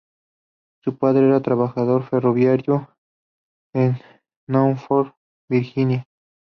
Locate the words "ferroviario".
2.01-2.89